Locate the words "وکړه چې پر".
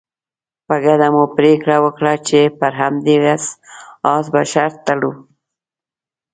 1.85-2.71